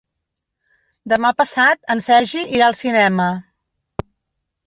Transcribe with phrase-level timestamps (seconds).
[1.13, 3.27] Demà passat en Sergi irà al cinema.